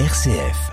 RCF. 0.00 0.72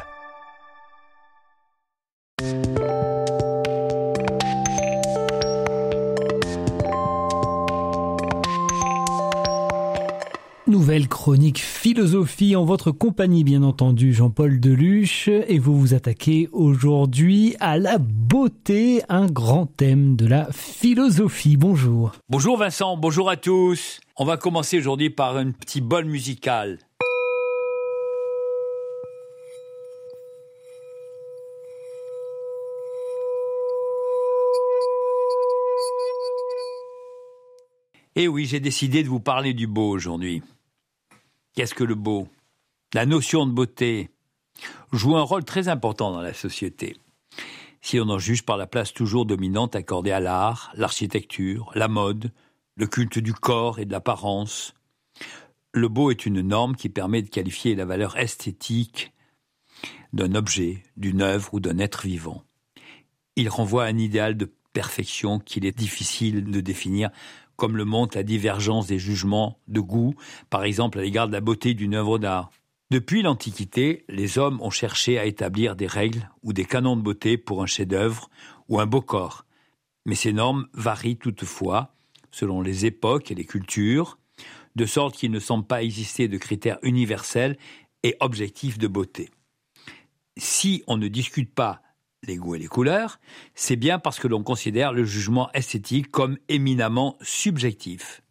Nouvelle 10.65 11.07
chronique 11.07 11.59
philosophie 11.59 12.55
en 12.55 12.65
votre 12.65 12.89
compagnie, 12.89 13.43
bien 13.43 13.61
entendu, 13.61 14.11
Jean-Paul 14.11 14.59
Deluche, 14.59 15.27
et 15.27 15.59
vous 15.59 15.79
vous 15.79 15.93
attaquez 15.93 16.49
aujourd'hui 16.51 17.55
à 17.59 17.77
la 17.77 17.99
beauté, 17.99 19.03
un 19.07 19.27
grand 19.27 19.67
thème 19.67 20.15
de 20.15 20.25
la 20.25 20.47
philosophie. 20.51 21.57
Bonjour. 21.57 22.13
Bonjour 22.27 22.57
Vincent, 22.57 22.97
bonjour 22.97 23.29
à 23.29 23.37
tous. 23.37 23.99
On 24.17 24.25
va 24.25 24.37
commencer 24.37 24.79
aujourd'hui 24.79 25.11
par 25.11 25.37
un 25.37 25.51
petit 25.51 25.81
bol 25.81 26.05
musical. 26.05 26.79
Eh 38.15 38.27
oui, 38.27 38.45
j'ai 38.45 38.59
décidé 38.59 39.03
de 39.03 39.09
vous 39.09 39.19
parler 39.19 39.53
du 39.53 39.67
beau 39.67 39.89
aujourd'hui. 39.89 40.41
Qu'est-ce 41.53 41.73
que 41.73 41.83
le 41.83 41.95
beau? 41.95 42.27
La 42.93 43.05
notion 43.05 43.45
de 43.45 43.51
beauté 43.51 44.09
joue 44.91 45.15
un 45.15 45.21
rôle 45.21 45.45
très 45.45 45.69
important 45.69 46.11
dans 46.11 46.21
la 46.21 46.33
société. 46.33 46.97
Si 47.81 47.99
on 47.99 48.09
en 48.09 48.19
juge 48.19 48.43
par 48.43 48.57
la 48.57 48.67
place 48.67 48.93
toujours 48.93 49.25
dominante 49.25 49.75
accordée 49.75 50.11
à 50.11 50.19
l'art, 50.19 50.71
l'architecture, 50.75 51.71
la 51.73 51.87
mode, 51.87 52.31
le 52.75 52.85
culte 52.85 53.17
du 53.17 53.33
corps 53.33 53.79
et 53.79 53.85
de 53.85 53.91
l'apparence, 53.91 54.73
le 55.73 55.87
beau 55.87 56.11
est 56.11 56.25
une 56.25 56.41
norme 56.41 56.75
qui 56.75 56.89
permet 56.89 57.21
de 57.21 57.29
qualifier 57.29 57.75
la 57.75 57.85
valeur 57.85 58.17
esthétique 58.17 59.13
d'un 60.11 60.35
objet, 60.35 60.83
d'une 60.97 61.21
œuvre 61.21 61.53
ou 61.53 61.59
d'un 61.61 61.79
être 61.79 62.05
vivant. 62.05 62.43
Il 63.37 63.47
renvoie 63.47 63.85
à 63.85 63.87
un 63.87 63.97
idéal 63.97 64.35
de 64.35 64.51
perfection 64.73 65.39
qu'il 65.39 65.65
est 65.65 65.77
difficile 65.77 66.45
de 66.45 66.61
définir 66.61 67.09
comme 67.55 67.77
le 67.77 67.85
montre 67.85 68.17
la 68.17 68.23
divergence 68.23 68.87
des 68.87 68.99
jugements 68.99 69.59
de 69.67 69.79
goût, 69.79 70.15
par 70.49 70.63
exemple 70.63 70.99
à 70.99 71.01
l'égard 71.01 71.27
de 71.27 71.33
la 71.33 71.41
beauté 71.41 71.73
d'une 71.73 71.95
œuvre 71.95 72.17
d'art. 72.17 72.51
Depuis 72.89 73.21
l'Antiquité, 73.21 74.03
les 74.09 74.37
hommes 74.37 74.59
ont 74.61 74.69
cherché 74.69 75.17
à 75.17 75.25
établir 75.25 75.75
des 75.75 75.87
règles 75.87 76.29
ou 76.43 76.51
des 76.53 76.65
canons 76.65 76.97
de 76.97 77.01
beauté 77.01 77.37
pour 77.37 77.63
un 77.63 77.65
chef-d'œuvre 77.65 78.29
ou 78.67 78.79
un 78.79 78.85
beau 78.85 79.01
corps. 79.01 79.45
Mais 80.05 80.15
ces 80.15 80.33
normes 80.33 80.67
varient 80.73 81.17
toutefois 81.17 81.93
selon 82.31 82.61
les 82.61 82.85
époques 82.85 83.31
et 83.31 83.35
les 83.35 83.45
cultures, 83.45 84.17
de 84.75 84.85
sorte 84.85 85.15
qu'il 85.15 85.31
ne 85.31 85.39
semble 85.39 85.65
pas 85.65 85.83
exister 85.83 86.27
de 86.27 86.37
critères 86.37 86.79
universels 86.81 87.57
et 88.03 88.15
objectifs 88.19 88.77
de 88.77 88.87
beauté. 88.87 89.29
Si 90.37 90.83
on 90.87 90.97
ne 90.97 91.07
discute 91.07 91.53
pas 91.53 91.81
les 92.23 92.37
goûts 92.37 92.55
et 92.55 92.59
les 92.59 92.67
couleurs, 92.67 93.19
c'est 93.55 93.75
bien 93.75 93.99
parce 93.99 94.19
que 94.19 94.27
l'on 94.27 94.43
considère 94.43 94.93
le 94.93 95.05
jugement 95.05 95.51
esthétique 95.53 96.11
comme 96.11 96.37
éminemment 96.49 97.17
subjectif. 97.21 98.21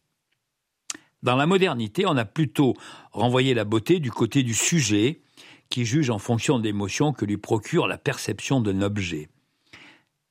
Dans 1.23 1.37
la 1.37 1.47
modernité, 1.47 2.07
on 2.07 2.17
a 2.17 2.25
plutôt 2.25 2.75
renvoyé 3.13 3.53
la 3.53 3.65
beauté 3.65 4.01
du 4.01 4.11
côté 4.11 4.43
du 4.43 4.55
sujet, 4.55 5.21
qui 5.69 5.85
juge 5.85 6.11
en 6.11 6.19
fonction 6.19 6.59
de 6.59 6.65
l'émotion 6.65 7.13
que 7.13 7.25
lui 7.25 7.37
procure 7.37 7.87
la 7.87 7.99
perception 7.99 8.61
d'un 8.61 8.83
objet. 8.83 9.29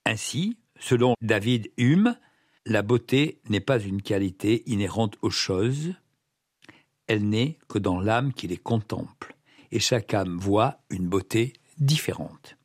Ainsi, 0.05 0.57
selon 0.79 1.13
David 1.21 1.71
Hume, 1.77 2.17
la 2.65 2.81
beauté 2.81 3.39
n'est 3.47 3.59
pas 3.61 3.79
une 3.79 4.01
qualité 4.01 4.63
inhérente 4.65 5.17
aux 5.21 5.29
choses, 5.29 5.93
elle 7.07 7.27
n'est 7.27 7.57
que 7.67 7.79
dans 7.79 7.99
l'âme 7.99 8.33
qui 8.33 8.47
les 8.47 8.57
contemple, 8.57 9.35
et 9.71 9.79
chaque 9.79 10.13
âme 10.13 10.37
voit 10.37 10.81
une 10.89 11.07
beauté 11.07 11.53
différente 11.77 12.58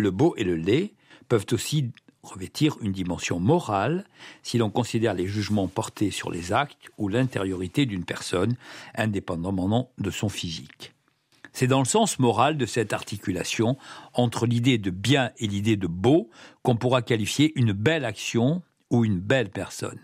le 0.00 0.10
beau 0.10 0.34
et 0.36 0.44
le 0.44 0.56
laid 0.56 0.94
peuvent 1.28 1.46
aussi 1.52 1.90
revêtir 2.22 2.76
une 2.80 2.92
dimension 2.92 3.40
morale 3.40 4.04
si 4.42 4.58
l'on 4.58 4.70
considère 4.70 5.14
les 5.14 5.26
jugements 5.26 5.68
portés 5.68 6.10
sur 6.10 6.30
les 6.30 6.52
actes 6.52 6.90
ou 6.98 7.08
l'intériorité 7.08 7.86
d'une 7.86 8.04
personne, 8.04 8.56
indépendamment 8.94 9.90
de 9.98 10.10
son 10.10 10.28
physique. 10.28 10.92
C'est 11.52 11.66
dans 11.66 11.80
le 11.80 11.86
sens 11.86 12.18
moral 12.18 12.56
de 12.56 12.66
cette 12.66 12.92
articulation 12.92 13.76
entre 14.14 14.46
l'idée 14.46 14.78
de 14.78 14.90
bien 14.90 15.32
et 15.38 15.46
l'idée 15.46 15.76
de 15.76 15.86
beau 15.86 16.30
qu'on 16.62 16.76
pourra 16.76 17.02
qualifier 17.02 17.52
une 17.56 17.72
belle 17.72 18.04
action 18.04 18.62
ou 18.90 19.04
une 19.04 19.18
belle 19.18 19.50
personne. 19.50 20.00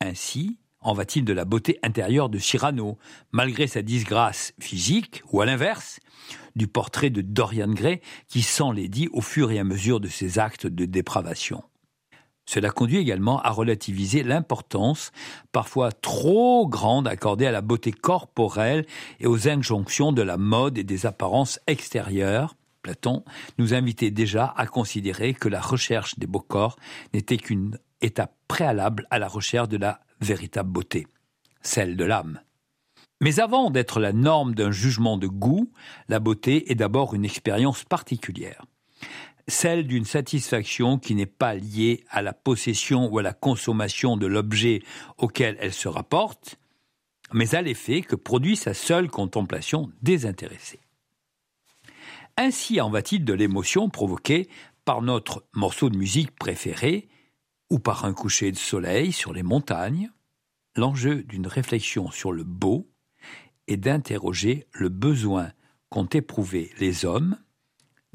Ainsi, 0.00 0.58
en 0.80 0.94
va-t-il 0.94 1.24
de 1.24 1.32
la 1.32 1.44
beauté 1.44 1.78
intérieure 1.82 2.28
de 2.28 2.38
Cyrano, 2.38 2.98
malgré 3.30 3.66
sa 3.66 3.82
disgrâce 3.82 4.52
physique, 4.58 5.22
ou 5.30 5.40
à 5.40 5.46
l'inverse, 5.46 6.00
du 6.56 6.66
portrait 6.66 7.10
de 7.10 7.20
Dorian 7.20 7.72
Gray 7.72 8.00
qui 8.28 8.42
s'enlaidit 8.42 9.08
au 9.12 9.20
fur 9.20 9.50
et 9.50 9.58
à 9.58 9.64
mesure 9.64 10.00
de 10.00 10.08
ses 10.08 10.38
actes 10.38 10.66
de 10.66 10.84
dépravation. 10.84 11.62
Cela 12.46 12.70
conduit 12.70 12.98
également 12.98 13.40
à 13.42 13.50
relativiser 13.50 14.22
l'importance 14.22 15.12
parfois 15.52 15.92
trop 15.92 16.66
grande 16.66 17.06
accordée 17.06 17.46
à 17.46 17.52
la 17.52 17.60
beauté 17.60 17.92
corporelle 17.92 18.84
et 19.20 19.26
aux 19.26 19.48
injonctions 19.48 20.12
de 20.12 20.22
la 20.22 20.36
mode 20.36 20.76
et 20.76 20.84
des 20.84 21.06
apparences 21.06 21.60
extérieures. 21.66 22.56
Platon 22.82 23.24
nous 23.58 23.74
invitait 23.74 24.10
déjà 24.10 24.52
à 24.56 24.66
considérer 24.66 25.34
que 25.34 25.48
la 25.48 25.60
recherche 25.60 26.18
des 26.18 26.26
beaux 26.26 26.40
corps 26.40 26.76
n'était 27.14 27.36
qu'une 27.36 27.78
étape 28.00 28.34
préalable 28.48 29.06
à 29.10 29.20
la 29.20 29.28
recherche 29.28 29.68
de 29.68 29.76
la 29.76 30.00
véritable 30.20 30.70
beauté, 30.70 31.06
celle 31.62 31.96
de 31.96 32.04
l'âme. 32.04 32.40
Mais 33.22 33.38
avant 33.38 33.70
d'être 33.70 34.00
la 34.00 34.12
norme 34.12 34.52
d'un 34.52 34.72
jugement 34.72 35.16
de 35.16 35.28
goût, 35.28 35.70
la 36.08 36.18
beauté 36.18 36.72
est 36.72 36.74
d'abord 36.74 37.14
une 37.14 37.24
expérience 37.24 37.84
particulière, 37.84 38.66
celle 39.46 39.86
d'une 39.86 40.04
satisfaction 40.04 40.98
qui 40.98 41.14
n'est 41.14 41.24
pas 41.24 41.54
liée 41.54 42.04
à 42.10 42.20
la 42.20 42.32
possession 42.32 43.06
ou 43.06 43.20
à 43.20 43.22
la 43.22 43.32
consommation 43.32 44.16
de 44.16 44.26
l'objet 44.26 44.82
auquel 45.18 45.56
elle 45.60 45.72
se 45.72 45.86
rapporte, 45.86 46.58
mais 47.32 47.54
à 47.54 47.62
l'effet 47.62 48.02
que 48.02 48.16
produit 48.16 48.56
sa 48.56 48.74
seule 48.74 49.08
contemplation 49.08 49.92
désintéressée. 50.02 50.80
Ainsi 52.36 52.80
en 52.80 52.90
va-t-il 52.90 53.24
de 53.24 53.34
l'émotion 53.34 53.88
provoquée 53.88 54.48
par 54.84 55.00
notre 55.00 55.44
morceau 55.52 55.90
de 55.90 55.96
musique 55.96 56.34
préféré, 56.34 57.08
ou 57.70 57.78
par 57.78 58.04
un 58.04 58.14
coucher 58.14 58.50
de 58.50 58.58
soleil 58.58 59.12
sur 59.12 59.32
les 59.32 59.44
montagnes, 59.44 60.10
l'enjeu 60.74 61.22
d'une 61.22 61.46
réflexion 61.46 62.10
sur 62.10 62.32
le 62.32 62.42
beau 62.42 62.91
est 63.72 63.76
d'interroger 63.76 64.66
le 64.72 64.88
besoin 64.88 65.52
qu'ont 65.88 66.06
éprouvé 66.06 66.72
les 66.78 67.04
hommes, 67.04 67.36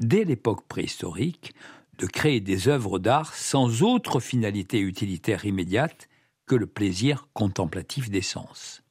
dès 0.00 0.24
l'époque 0.24 0.66
préhistorique, 0.66 1.54
de 1.98 2.06
créer 2.06 2.40
des 2.40 2.68
œuvres 2.68 2.98
d'art 2.98 3.34
sans 3.34 3.82
autre 3.82 4.20
finalité 4.20 4.78
utilitaire 4.80 5.44
immédiate 5.44 6.08
que 6.46 6.54
le 6.54 6.66
plaisir 6.66 7.28
contemplatif 7.32 8.08
des 8.08 8.22
sens. 8.22 8.82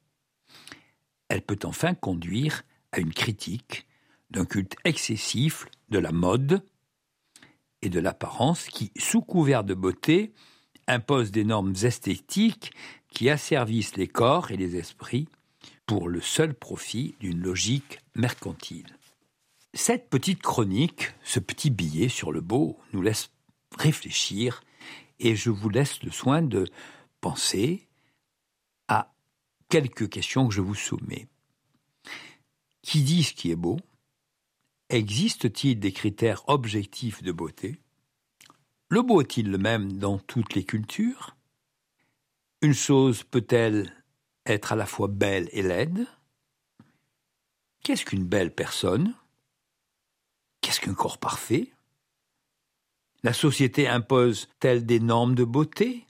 Elle 1.29 1.41
peut 1.41 1.59
enfin 1.63 1.93
conduire 1.93 2.63
à 2.91 2.99
une 2.99 3.13
critique 3.13 3.87
d'un 4.29 4.45
culte 4.45 4.75
excessif 4.83 5.65
de 5.89 5.99
la 5.99 6.11
mode 6.11 6.63
et 7.81 7.89
de 7.89 7.99
l'apparence 7.99 8.67
qui, 8.67 8.91
sous 8.97 9.21
couvert 9.21 9.63
de 9.63 9.73
beauté, 9.73 10.33
impose 10.87 11.31
des 11.31 11.43
normes 11.43 11.73
esthétiques 11.83 12.73
qui 13.09 13.29
asservissent 13.29 13.95
les 13.95 14.07
corps 14.07 14.51
et 14.51 14.57
les 14.57 14.75
esprits 14.75 15.27
pour 15.87 16.09
le 16.09 16.21
seul 16.21 16.53
profit 16.53 17.15
d'une 17.19 17.41
logique 17.41 17.99
mercantile. 18.13 18.97
Cette 19.73 20.09
petite 20.09 20.43
chronique, 20.43 21.13
ce 21.23 21.39
petit 21.39 21.69
billet 21.69 22.09
sur 22.09 22.31
le 22.31 22.41
beau, 22.41 22.77
nous 22.93 23.01
laisse 23.01 23.31
réfléchir 23.77 24.61
et 25.19 25.35
je 25.35 25.49
vous 25.49 25.69
laisse 25.69 26.03
le 26.03 26.11
soin 26.11 26.41
de 26.41 26.67
penser 27.21 27.87
à 28.87 29.13
quelques 29.69 30.09
questions 30.09 30.47
que 30.47 30.53
je 30.53 30.61
vous 30.61 30.75
soumets. 30.75 31.27
Qui 32.81 33.01
dit 33.01 33.23
ce 33.23 33.33
qui 33.33 33.51
est 33.51 33.55
beau? 33.55 33.79
Existe-t-il 34.89 35.79
des 35.79 35.91
critères 35.91 36.47
objectifs 36.47 37.23
de 37.23 37.31
beauté? 37.31 37.79
Le 38.89 39.01
beau 39.01 39.21
est-il 39.21 39.49
le 39.49 39.57
même 39.57 39.93
dans 39.93 40.17
toutes 40.17 40.53
les 40.53 40.63
cultures? 40.63 41.35
Une 42.61 42.73
chose 42.73 43.23
peut-elle 43.23 43.93
être 44.47 44.73
à 44.73 44.75
la 44.75 44.85
fois 44.85 45.07
belle 45.07 45.49
et 45.51 45.61
laide. 45.61 46.07
Qu'est-ce 47.83 48.05
qu'une 48.05 48.25
belle 48.25 48.53
personne? 48.53 49.13
Qu'est-ce 50.61 50.81
qu'un 50.81 50.93
corps 50.93 51.17
parfait? 51.17 51.71
La 53.23 53.33
société 53.33 53.87
impose-t-elle 53.87 54.85
des 54.85 54.99
normes 54.99 55.35
de 55.35 55.43
beauté? 55.43 56.05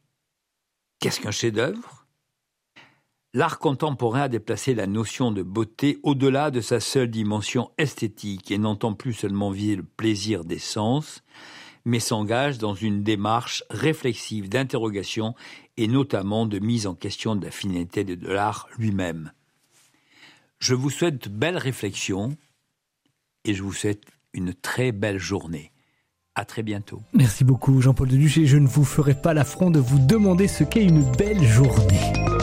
Qu'est-ce 0.99 1.19
qu'un 1.19 1.31
chef-d'œuvre? 1.31 2.05
L'art 3.33 3.59
contemporain 3.59 4.21
a 4.21 4.29
déplacé 4.29 4.73
la 4.73 4.87
notion 4.87 5.31
de 5.31 5.43
beauté 5.43 5.99
au-delà 6.01 6.49
de 6.49 6.61
sa 6.61 6.79
seule 6.79 7.11
dimension 7.11 7.71
esthétique 7.77 8.49
et 8.51 8.57
n'entend 8.57 8.93
plus 8.93 9.13
seulement 9.13 9.51
viser 9.51 9.75
le 9.75 9.83
plaisir 9.83 10.43
des 10.43 10.59
sens, 10.59 11.23
mais 11.87 12.01
s'engage 12.01 12.57
dans 12.57 12.75
une 12.75 13.01
démarche 13.01 13.63
réflexive 13.69 14.49
d'interrogation 14.49 15.35
et 15.77 15.87
notamment 15.87 16.45
de 16.45 16.59
mise 16.59 16.85
en 16.85 16.93
question 16.93 17.35
de 17.35 17.45
la 17.45 17.51
finalité 17.51 18.03
de 18.03 18.27
l'art 18.27 18.67
lui-même. 18.77 19.31
Je 20.59 20.75
vous 20.75 20.89
souhaite 20.89 21.29
belle 21.29 21.57
réflexion 21.57 22.35
et 23.45 23.53
je 23.53 23.63
vous 23.63 23.71
souhaite 23.71 24.03
une 24.33 24.53
très 24.53 24.91
belle 24.91 25.17
journée. 25.17 25.71
À 26.35 26.43
très 26.43 26.61
bientôt. 26.61 27.01
Merci 27.13 27.45
beaucoup 27.45 27.81
Jean-Paul 27.81 28.09
Deluche 28.09 28.37
et 28.37 28.45
je 28.45 28.57
ne 28.57 28.67
vous 28.67 28.85
ferai 28.85 29.15
pas 29.15 29.33
l'affront 29.33 29.71
de 29.71 29.79
vous 29.79 29.97
demander 29.97 30.49
ce 30.49 30.65
qu'est 30.65 30.83
une 30.83 31.09
belle 31.13 31.43
journée. 31.43 32.36